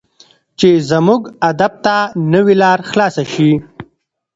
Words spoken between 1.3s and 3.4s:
ادب ته نوې لار خلاصه